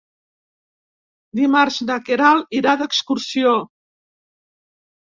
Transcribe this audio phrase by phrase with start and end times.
[1.41, 3.57] Dimarts na Queralt irà d'excursió.